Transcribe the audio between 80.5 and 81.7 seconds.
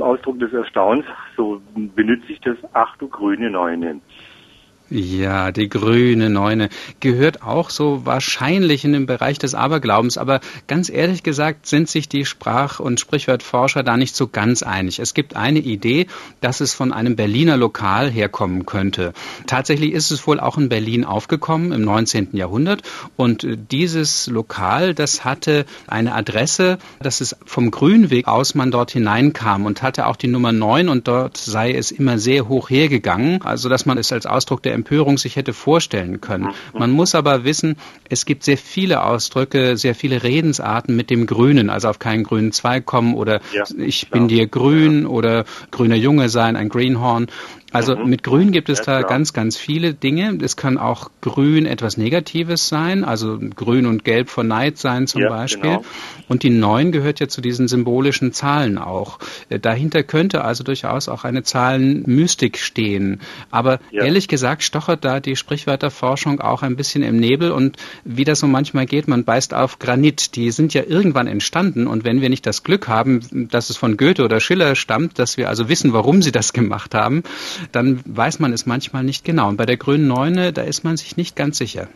da ist man sich nicht ganz